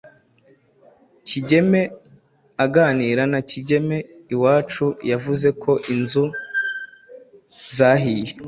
[1.27, 1.81] Kigeme,
[2.65, 3.97] aganira na Kigeme
[4.33, 6.25] Iwacu yavuze ko inzu
[7.77, 8.31] zahiye